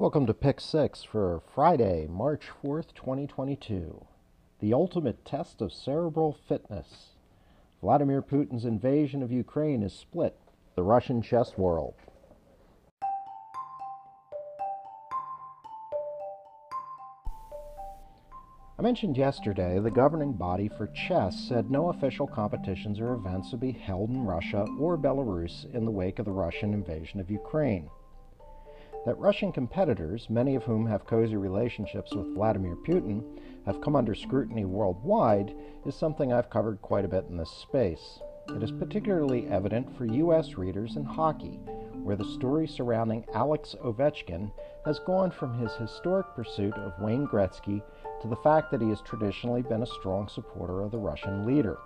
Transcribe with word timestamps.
Welcome 0.00 0.26
to 0.26 0.32
Pick 0.32 0.60
6 0.60 1.02
for 1.02 1.42
Friday, 1.52 2.06
March 2.08 2.44
4th, 2.62 2.94
2022. 2.94 4.06
The 4.60 4.72
ultimate 4.72 5.24
test 5.24 5.60
of 5.60 5.72
cerebral 5.72 6.38
fitness. 6.48 7.16
Vladimir 7.80 8.22
Putin's 8.22 8.64
invasion 8.64 9.24
of 9.24 9.32
Ukraine 9.32 9.82
has 9.82 9.92
split 9.92 10.36
the 10.76 10.84
Russian 10.84 11.20
chess 11.20 11.58
world. 11.58 11.94
I 18.78 18.82
mentioned 18.82 19.16
yesterday 19.16 19.80
the 19.80 19.90
governing 19.90 20.34
body 20.34 20.68
for 20.68 20.86
chess 20.86 21.34
said 21.48 21.72
no 21.72 21.88
official 21.88 22.28
competitions 22.28 23.00
or 23.00 23.14
events 23.14 23.50
would 23.50 23.60
be 23.60 23.72
held 23.72 24.10
in 24.10 24.24
Russia 24.24 24.64
or 24.78 24.96
Belarus 24.96 25.68
in 25.74 25.84
the 25.84 25.90
wake 25.90 26.20
of 26.20 26.24
the 26.24 26.30
Russian 26.30 26.72
invasion 26.72 27.18
of 27.18 27.32
Ukraine. 27.32 27.90
That 29.08 29.18
Russian 29.18 29.52
competitors, 29.52 30.28
many 30.28 30.54
of 30.54 30.64
whom 30.64 30.84
have 30.84 31.06
cozy 31.06 31.34
relationships 31.34 32.14
with 32.14 32.34
Vladimir 32.34 32.76
Putin, 32.76 33.24
have 33.64 33.80
come 33.80 33.96
under 33.96 34.14
scrutiny 34.14 34.66
worldwide 34.66 35.56
is 35.86 35.94
something 35.94 36.30
I've 36.30 36.50
covered 36.50 36.82
quite 36.82 37.06
a 37.06 37.08
bit 37.08 37.24
in 37.30 37.38
this 37.38 37.50
space. 37.50 38.20
It 38.54 38.62
is 38.62 38.70
particularly 38.70 39.48
evident 39.48 39.96
for 39.96 40.04
U.S. 40.04 40.58
readers 40.58 40.96
in 40.96 41.06
hockey, 41.06 41.58
where 42.02 42.16
the 42.16 42.24
story 42.34 42.68
surrounding 42.68 43.24
Alex 43.32 43.74
Ovechkin 43.82 44.52
has 44.84 44.98
gone 44.98 45.30
from 45.30 45.58
his 45.58 45.72
historic 45.76 46.26
pursuit 46.34 46.74
of 46.74 47.00
Wayne 47.00 47.26
Gretzky 47.28 47.82
to 48.20 48.28
the 48.28 48.36
fact 48.36 48.70
that 48.70 48.82
he 48.82 48.90
has 48.90 49.00
traditionally 49.00 49.62
been 49.62 49.84
a 49.84 49.86
strong 49.86 50.28
supporter 50.28 50.82
of 50.82 50.90
the 50.90 50.98
Russian 50.98 51.46
leader. 51.46 51.78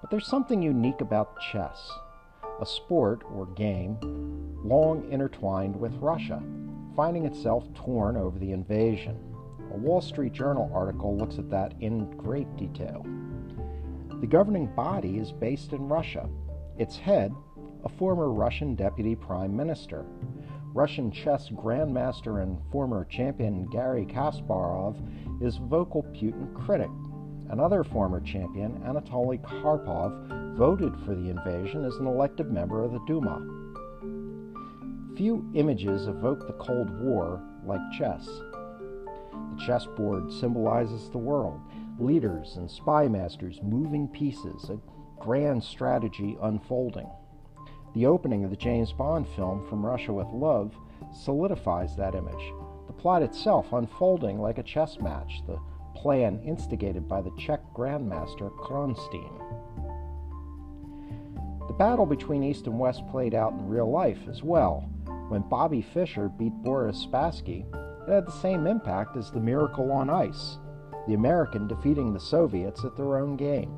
But 0.00 0.12
there's 0.12 0.28
something 0.28 0.62
unique 0.62 1.00
about 1.00 1.40
chess, 1.50 1.90
a 2.60 2.66
sport 2.66 3.22
or 3.34 3.46
game 3.46 3.96
long 4.62 5.10
intertwined 5.10 5.74
with 5.74 5.94
Russia, 5.96 6.42
finding 6.94 7.24
itself 7.24 7.72
torn 7.74 8.16
over 8.16 8.38
the 8.38 8.52
invasion. 8.52 9.18
A 9.72 9.76
Wall 9.76 10.00
Street 10.00 10.32
Journal 10.32 10.70
article 10.74 11.16
looks 11.16 11.38
at 11.38 11.50
that 11.50 11.74
in 11.80 12.10
great 12.16 12.54
detail. 12.56 13.06
The 14.20 14.26
governing 14.26 14.66
body 14.74 15.18
is 15.18 15.32
based 15.32 15.72
in 15.72 15.88
Russia. 15.88 16.28
Its 16.78 16.96
head, 16.96 17.34
a 17.84 17.88
former 17.88 18.30
Russian 18.30 18.74
deputy 18.74 19.14
prime 19.14 19.56
minister, 19.56 20.04
Russian 20.74 21.10
chess 21.10 21.48
grandmaster 21.48 22.42
and 22.42 22.58
former 22.70 23.04
champion 23.06 23.66
Garry 23.66 24.04
Kasparov 24.04 24.96
is 25.42 25.56
vocal 25.56 26.02
Putin 26.14 26.54
critic. 26.54 26.90
Another 27.50 27.82
former 27.82 28.20
champion, 28.20 28.80
Anatoly 28.86 29.42
Karpov, 29.42 30.56
voted 30.56 30.94
for 31.04 31.16
the 31.16 31.30
invasion 31.30 31.84
as 31.84 31.96
an 31.96 32.06
elected 32.06 32.50
member 32.50 32.84
of 32.84 32.92
the 32.92 33.00
Duma. 33.08 33.40
Few 35.16 35.44
images 35.54 36.06
evoke 36.06 36.46
the 36.46 36.52
Cold 36.54 36.88
War 37.00 37.42
like 37.66 37.80
chess. 37.98 38.24
The 38.26 39.62
chessboard 39.66 40.32
symbolizes 40.32 41.10
the 41.10 41.18
world, 41.18 41.60
leaders 41.98 42.56
and 42.56 42.70
spy 42.70 43.08
masters 43.08 43.60
moving 43.64 44.06
pieces, 44.06 44.70
a 44.70 44.78
grand 45.20 45.64
strategy 45.64 46.38
unfolding. 46.42 47.08
The 47.94 48.06
opening 48.06 48.44
of 48.44 48.50
the 48.50 48.56
James 48.56 48.92
Bond 48.92 49.26
film 49.28 49.66
From 49.68 49.84
Russia 49.84 50.12
with 50.12 50.28
Love 50.28 50.72
solidifies 51.12 51.96
that 51.96 52.14
image, 52.14 52.52
the 52.86 52.92
plot 52.92 53.24
itself 53.24 53.72
unfolding 53.72 54.38
like 54.38 54.58
a 54.58 54.62
chess 54.62 55.00
match, 55.00 55.42
the 55.48 55.58
plan 56.00 56.40
instigated 56.46 57.06
by 57.06 57.20
the 57.20 57.30
Czech 57.38 57.60
grandmaster 57.74 58.50
Kronsteen. 58.56 59.36
The 61.68 61.74
battle 61.74 62.06
between 62.06 62.42
East 62.42 62.66
and 62.66 62.78
West 62.78 63.06
played 63.10 63.34
out 63.34 63.52
in 63.52 63.68
real 63.68 63.90
life 63.90 64.20
as 64.26 64.42
well. 64.42 64.88
When 65.28 65.42
Bobby 65.42 65.82
Fischer 65.82 66.30
beat 66.30 66.54
Boris 66.62 67.04
Spassky, 67.04 67.66
it 68.08 68.12
had 68.12 68.26
the 68.26 68.32
same 68.32 68.66
impact 68.66 69.18
as 69.18 69.30
the 69.30 69.40
miracle 69.40 69.92
on 69.92 70.08
ice, 70.08 70.56
the 71.06 71.14
American 71.14 71.68
defeating 71.68 72.14
the 72.14 72.18
Soviets 72.18 72.82
at 72.82 72.96
their 72.96 73.18
own 73.18 73.36
game. 73.36 73.70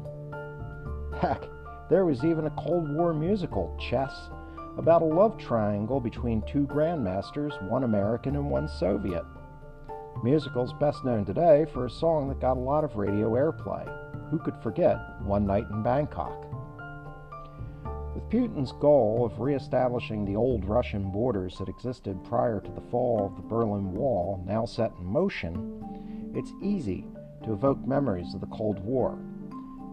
Heck, 1.20 1.42
there 1.90 2.06
was 2.06 2.24
even 2.24 2.46
a 2.46 2.50
Cold 2.50 2.88
War 2.94 3.12
musical, 3.12 3.76
Chess, 3.80 4.30
about 4.78 5.02
a 5.02 5.04
love 5.04 5.36
triangle 5.38 5.98
between 5.98 6.40
two 6.42 6.68
grandmasters, 6.68 7.60
one 7.68 7.82
American 7.82 8.36
and 8.36 8.48
one 8.48 8.68
Soviet. 8.68 9.24
Musical's 10.22 10.72
best 10.74 11.04
known 11.04 11.24
today 11.24 11.66
for 11.72 11.86
a 11.86 11.90
song 11.90 12.28
that 12.28 12.40
got 12.40 12.56
a 12.56 12.60
lot 12.60 12.84
of 12.84 12.96
radio 12.96 13.30
airplay. 13.30 13.86
Who 14.30 14.38
could 14.38 14.56
forget 14.62 14.98
One 15.22 15.46
Night 15.46 15.66
in 15.70 15.82
Bangkok? 15.82 16.46
With 18.14 18.28
Putin's 18.28 18.72
goal 18.72 19.24
of 19.24 19.40
reestablishing 19.40 20.24
the 20.24 20.36
old 20.36 20.64
Russian 20.64 21.10
borders 21.10 21.58
that 21.58 21.68
existed 21.68 22.22
prior 22.24 22.60
to 22.60 22.70
the 22.70 22.88
fall 22.90 23.26
of 23.26 23.36
the 23.36 23.48
Berlin 23.48 23.92
Wall 23.92 24.42
now 24.46 24.64
set 24.64 24.92
in 24.98 25.04
motion, 25.04 26.32
it's 26.34 26.52
easy 26.62 27.06
to 27.44 27.52
evoke 27.52 27.86
memories 27.86 28.34
of 28.34 28.40
the 28.40 28.46
Cold 28.46 28.78
War 28.80 29.18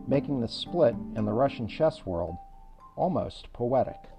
making 0.09 0.41
the 0.41 0.47
split 0.47 0.95
in 1.15 1.23
the 1.23 1.31
Russian 1.31 1.67
chess 1.67 2.05
world 2.05 2.35
almost 2.95 3.53
poetic. 3.53 4.09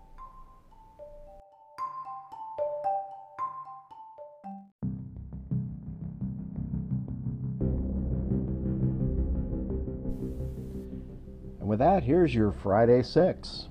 With 11.71 11.79
that, 11.79 12.03
here's 12.03 12.35
your 12.35 12.51
Friday 12.51 13.01
Six. 13.01 13.69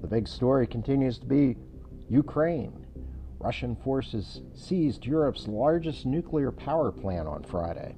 The 0.00 0.06
big 0.06 0.26
story 0.26 0.66
continues 0.66 1.18
to 1.18 1.26
be 1.26 1.58
Ukraine. 2.08 2.86
Russian 3.38 3.76
forces 3.76 4.40
seized 4.54 5.04
Europe's 5.04 5.46
largest 5.46 6.06
nuclear 6.06 6.50
power 6.50 6.90
plant 6.90 7.28
on 7.28 7.42
Friday. 7.42 7.96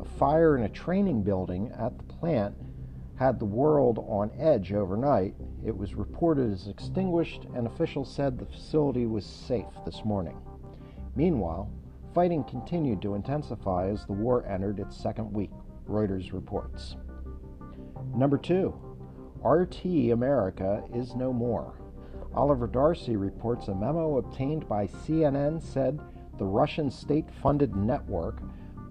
A 0.00 0.06
fire 0.06 0.56
in 0.56 0.62
a 0.62 0.70
training 0.70 1.22
building 1.22 1.70
at 1.78 1.98
the 1.98 2.04
plant 2.04 2.54
had 3.18 3.38
the 3.38 3.44
world 3.44 4.02
on 4.08 4.30
edge 4.38 4.72
overnight. 4.72 5.34
It 5.62 5.76
was 5.76 5.94
reported 5.94 6.50
as 6.50 6.68
extinguished, 6.68 7.44
and 7.54 7.66
officials 7.66 8.10
said 8.10 8.38
the 8.38 8.46
facility 8.46 9.04
was 9.04 9.26
safe 9.26 9.66
this 9.84 10.02
morning. 10.02 10.40
Meanwhile, 11.14 11.70
fighting 12.14 12.42
continued 12.44 13.02
to 13.02 13.16
intensify 13.16 13.90
as 13.90 14.06
the 14.06 14.14
war 14.14 14.46
entered 14.46 14.80
its 14.80 14.96
second 14.96 15.30
week, 15.30 15.52
Reuters 15.86 16.32
reports. 16.32 16.96
Number 18.16 18.38
two, 18.38 18.74
RT 19.44 19.84
America 20.10 20.82
is 20.94 21.14
no 21.14 21.32
more. 21.32 21.74
Oliver 22.34 22.66
Darcy 22.66 23.16
reports 23.16 23.68
a 23.68 23.74
memo 23.74 24.16
obtained 24.16 24.66
by 24.66 24.86
CNN 24.86 25.62
said 25.62 26.00
the 26.38 26.44
Russian 26.44 26.90
state 26.90 27.26
funded 27.42 27.76
network 27.76 28.40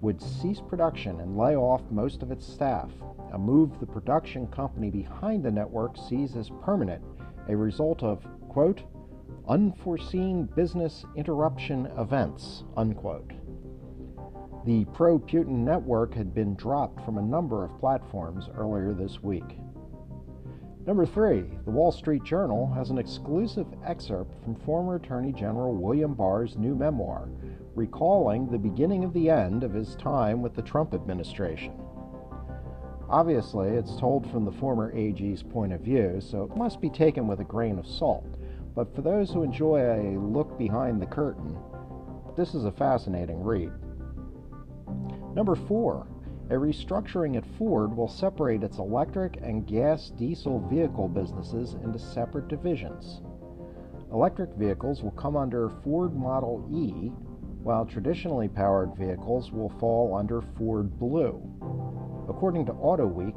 would 0.00 0.22
cease 0.22 0.60
production 0.60 1.20
and 1.20 1.36
lay 1.36 1.56
off 1.56 1.82
most 1.90 2.22
of 2.22 2.30
its 2.30 2.46
staff 2.46 2.90
a 3.32 3.38
move 3.38 3.80
the 3.80 3.86
production 3.86 4.46
company 4.46 4.90
behind 4.90 5.44
the 5.44 5.50
network 5.50 5.96
sees 5.96 6.36
as 6.36 6.50
permanent, 6.62 7.02
a 7.48 7.56
result 7.56 8.02
of, 8.04 8.24
quote, 8.48 8.82
unforeseen 9.48 10.44
business 10.54 11.04
interruption 11.16 11.86
events, 11.98 12.62
unquote. 12.76 13.32
The 14.66 14.84
pro 14.86 15.20
Putin 15.20 15.58
network 15.58 16.12
had 16.12 16.34
been 16.34 16.56
dropped 16.56 17.04
from 17.04 17.18
a 17.18 17.22
number 17.22 17.64
of 17.64 17.78
platforms 17.78 18.50
earlier 18.56 18.92
this 18.94 19.22
week. 19.22 19.60
Number 20.84 21.06
three, 21.06 21.44
the 21.64 21.70
Wall 21.70 21.92
Street 21.92 22.24
Journal 22.24 22.66
has 22.72 22.90
an 22.90 22.98
exclusive 22.98 23.68
excerpt 23.84 24.42
from 24.42 24.56
former 24.56 24.96
Attorney 24.96 25.32
General 25.32 25.72
William 25.72 26.14
Barr's 26.14 26.58
new 26.58 26.74
memoir, 26.74 27.28
recalling 27.76 28.48
the 28.48 28.58
beginning 28.58 29.04
of 29.04 29.12
the 29.12 29.30
end 29.30 29.62
of 29.62 29.72
his 29.72 29.94
time 29.94 30.42
with 30.42 30.56
the 30.56 30.62
Trump 30.62 30.94
administration. 30.94 31.72
Obviously, 33.08 33.68
it's 33.68 33.96
told 33.96 34.28
from 34.32 34.44
the 34.44 34.50
former 34.50 34.90
AG's 34.96 35.44
point 35.44 35.74
of 35.74 35.80
view, 35.80 36.20
so 36.20 36.42
it 36.42 36.56
must 36.56 36.80
be 36.80 36.90
taken 36.90 37.28
with 37.28 37.38
a 37.38 37.44
grain 37.44 37.78
of 37.78 37.86
salt. 37.86 38.26
But 38.74 38.92
for 38.96 39.02
those 39.02 39.30
who 39.30 39.44
enjoy 39.44 39.78
a 39.78 40.18
look 40.18 40.58
behind 40.58 41.00
the 41.00 41.06
curtain, 41.06 41.56
this 42.36 42.52
is 42.52 42.64
a 42.64 42.72
fascinating 42.72 43.44
read. 43.44 43.70
Number 45.36 45.54
four, 45.54 46.06
a 46.48 46.54
restructuring 46.54 47.36
at 47.36 47.44
Ford 47.44 47.94
will 47.94 48.08
separate 48.08 48.62
its 48.62 48.78
electric 48.78 49.36
and 49.42 49.66
gas 49.66 50.08
diesel 50.08 50.60
vehicle 50.60 51.08
businesses 51.08 51.74
into 51.84 51.98
separate 51.98 52.48
divisions. 52.48 53.20
Electric 54.10 54.54
vehicles 54.54 55.02
will 55.02 55.10
come 55.10 55.36
under 55.36 55.68
Ford 55.68 56.16
Model 56.16 56.66
E, 56.72 57.12
while 57.62 57.84
traditionally 57.84 58.48
powered 58.48 58.96
vehicles 58.96 59.52
will 59.52 59.68
fall 59.68 60.14
under 60.14 60.40
Ford 60.40 60.98
Blue. 60.98 61.42
According 62.30 62.64
to 62.64 62.72
AutoWeek, 62.72 63.36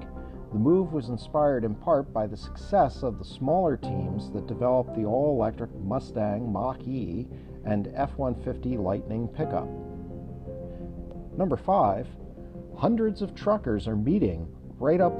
the 0.54 0.58
move 0.58 0.94
was 0.94 1.10
inspired 1.10 1.66
in 1.66 1.76
part 1.76 2.14
by 2.14 2.28
the 2.28 2.38
success 2.38 3.04
of 3.04 3.20
the 3.20 3.26
smaller 3.26 3.76
teams 3.76 4.32
that 4.32 4.48
developed 4.48 4.96
the 4.96 5.04
all 5.04 5.36
electric 5.36 5.76
Mustang 5.76 6.50
Mach 6.50 6.82
E 6.88 7.28
and 7.66 7.92
F 7.94 8.18
150 8.18 8.78
Lightning 8.78 9.28
pickup. 9.28 9.68
Number 11.40 11.56
five, 11.56 12.06
hundreds 12.76 13.22
of 13.22 13.34
truckers 13.34 13.88
are 13.88 13.96
meeting 13.96 14.46
right 14.78 15.00
up 15.00 15.18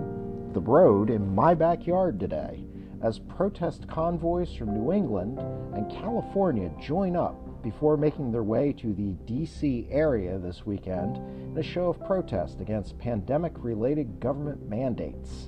the 0.54 0.60
road 0.60 1.10
in 1.10 1.34
my 1.34 1.54
backyard 1.54 2.20
today 2.20 2.66
as 3.02 3.20
protest 3.20 3.88
convoys 3.88 4.54
from 4.54 4.74
New 4.74 4.92
England 4.92 5.40
and 5.74 5.90
California 5.90 6.70
join 6.78 7.16
up 7.16 7.64
before 7.64 7.96
making 7.96 8.34
their 8.34 8.44
way 8.44 8.74
to 8.74 8.94
the 8.94 9.14
D.C. 9.26 9.88
area 9.90 10.38
this 10.38 10.66
weekend 10.66 11.16
in 11.16 11.58
a 11.58 11.64
show 11.64 11.88
of 11.88 12.06
protest 12.06 12.60
against 12.60 13.00
pandemic 13.00 13.54
related 13.56 14.20
government 14.20 14.68
mandates. 14.68 15.48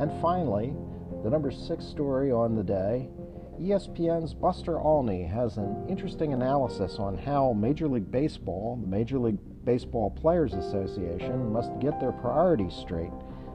And 0.00 0.10
finally, 0.20 0.74
the 1.22 1.30
number 1.30 1.52
six 1.52 1.84
story 1.84 2.32
on 2.32 2.56
the 2.56 2.64
day 2.64 3.08
ESPN's 3.60 4.34
Buster 4.34 4.80
Olney 4.80 5.22
has 5.22 5.58
an 5.58 5.86
interesting 5.88 6.32
analysis 6.32 6.96
on 6.98 7.16
how 7.16 7.52
Major 7.52 7.86
League 7.86 8.10
Baseball, 8.10 8.76
the 8.80 8.88
Major 8.88 9.18
League 9.18 9.38
Baseball 9.64 10.10
Players 10.10 10.54
Association, 10.54 11.52
must 11.52 11.78
get 11.80 12.00
their 12.00 12.12
priorities 12.12 12.74
straight 12.74 13.12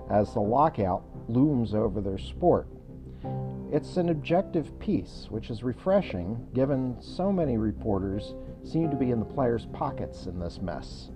as 0.09 0.33
the 0.33 0.39
lockout 0.39 1.03
looms 1.27 1.73
over 1.73 2.01
their 2.01 2.17
sport. 2.17 2.67
It's 3.71 3.97
an 3.97 4.09
objective 4.09 4.77
piece, 4.79 5.27
which 5.29 5.49
is 5.49 5.63
refreshing 5.63 6.47
given 6.53 6.95
so 7.01 7.31
many 7.31 7.57
reporters 7.57 8.35
seem 8.63 8.89
to 8.91 8.95
be 8.95 9.11
in 9.11 9.19
the 9.19 9.25
players' 9.25 9.67
pockets 9.73 10.27
in 10.27 10.39
this 10.39 10.61
mess. 10.61 11.09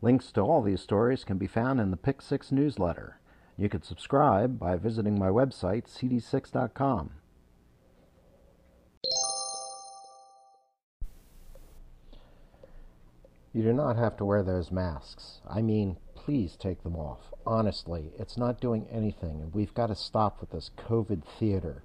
Links 0.00 0.32
to 0.32 0.40
all 0.40 0.62
these 0.62 0.80
stories 0.80 1.24
can 1.24 1.38
be 1.38 1.46
found 1.46 1.80
in 1.80 1.90
the 1.90 1.96
Pick 1.96 2.22
6 2.22 2.50
newsletter. 2.50 3.20
You 3.56 3.68
can 3.68 3.82
subscribe 3.82 4.58
by 4.58 4.76
visiting 4.76 5.18
my 5.18 5.28
website, 5.28 5.84
cd6.com. 5.86 7.10
You 13.52 13.62
do 13.62 13.72
not 13.72 13.96
have 13.96 14.16
to 14.18 14.24
wear 14.24 14.42
those 14.42 14.70
masks. 14.70 15.40
I 15.48 15.62
mean, 15.62 15.96
please 16.14 16.56
take 16.56 16.82
them 16.82 16.96
off. 16.96 17.32
Honestly, 17.46 18.12
it's 18.18 18.36
not 18.36 18.60
doing 18.60 18.86
anything, 18.90 19.40
and 19.40 19.54
we've 19.54 19.72
got 19.72 19.86
to 19.86 19.94
stop 19.94 20.40
with 20.40 20.50
this 20.50 20.70
COVID 20.76 21.24
theater. 21.24 21.82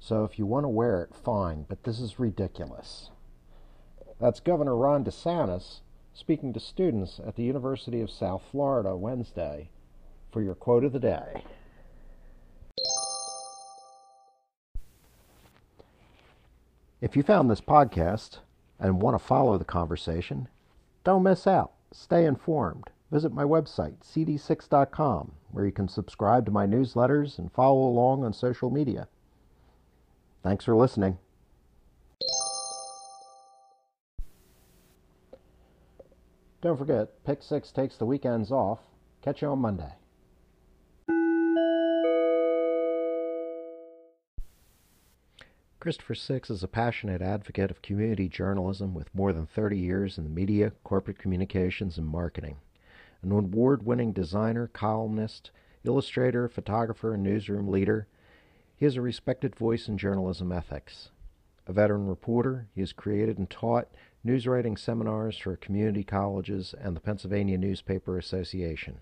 So 0.00 0.24
if 0.24 0.38
you 0.38 0.44
want 0.44 0.64
to 0.64 0.68
wear 0.68 1.02
it, 1.02 1.14
fine, 1.14 1.66
but 1.68 1.84
this 1.84 2.00
is 2.00 2.18
ridiculous. 2.18 3.10
That's 4.20 4.40
Governor 4.40 4.76
Ron 4.76 5.04
DeSantis 5.04 5.80
speaking 6.12 6.52
to 6.52 6.60
students 6.60 7.20
at 7.24 7.36
the 7.36 7.42
University 7.44 8.00
of 8.00 8.10
South 8.10 8.42
Florida 8.50 8.96
Wednesday 8.96 9.70
for 10.32 10.42
your 10.42 10.54
quote 10.54 10.84
of 10.84 10.92
the 10.92 10.98
day. 10.98 11.44
If 17.00 17.16
you 17.16 17.22
found 17.22 17.50
this 17.50 17.60
podcast 17.60 18.38
and 18.80 19.00
want 19.00 19.18
to 19.18 19.24
follow 19.24 19.58
the 19.58 19.64
conversation, 19.64 20.48
don't 21.04 21.22
miss 21.22 21.46
out. 21.46 21.72
Stay 21.92 22.24
informed. 22.24 22.90
Visit 23.10 23.32
my 23.32 23.44
website, 23.44 23.98
cd6.com, 24.00 25.32
where 25.52 25.64
you 25.64 25.72
can 25.72 25.86
subscribe 25.86 26.44
to 26.46 26.50
my 26.50 26.66
newsletters 26.66 27.38
and 27.38 27.52
follow 27.52 27.86
along 27.86 28.24
on 28.24 28.32
social 28.32 28.70
media. 28.70 29.06
Thanks 30.42 30.64
for 30.64 30.74
listening. 30.74 31.18
Don't 36.60 36.78
forget, 36.78 37.22
Pick 37.24 37.42
6 37.42 37.70
takes 37.72 37.96
the 37.96 38.06
weekends 38.06 38.50
off. 38.50 38.80
Catch 39.22 39.42
you 39.42 39.48
on 39.48 39.58
Monday. 39.58 39.92
Christopher 45.84 46.14
Six 46.14 46.48
is 46.48 46.62
a 46.62 46.66
passionate 46.66 47.20
advocate 47.20 47.70
of 47.70 47.82
community 47.82 48.26
journalism 48.26 48.94
with 48.94 49.14
more 49.14 49.34
than 49.34 49.44
30 49.44 49.76
years 49.76 50.16
in 50.16 50.24
the 50.24 50.30
media, 50.30 50.72
corporate 50.82 51.18
communications, 51.18 51.98
and 51.98 52.06
marketing. 52.06 52.56
An 53.20 53.30
award 53.30 53.84
winning 53.84 54.10
designer, 54.10 54.66
columnist, 54.66 55.50
illustrator, 55.84 56.48
photographer, 56.48 57.12
and 57.12 57.22
newsroom 57.22 57.68
leader, 57.68 58.06
he 58.74 58.86
is 58.86 58.96
a 58.96 59.02
respected 59.02 59.54
voice 59.54 59.86
in 59.86 59.98
journalism 59.98 60.52
ethics. 60.52 61.10
A 61.66 61.72
veteran 61.74 62.06
reporter, 62.06 62.66
he 62.74 62.80
has 62.80 62.94
created 62.94 63.36
and 63.36 63.50
taught 63.50 63.88
news 64.24 64.46
writing 64.46 64.78
seminars 64.78 65.36
for 65.36 65.54
community 65.54 66.02
colleges 66.02 66.74
and 66.80 66.96
the 66.96 67.00
Pennsylvania 67.00 67.58
Newspaper 67.58 68.16
Association. 68.16 69.00